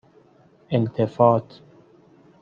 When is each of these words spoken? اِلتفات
اِلتفات 0.69 1.61